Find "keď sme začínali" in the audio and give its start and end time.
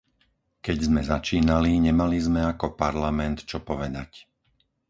0.65-1.71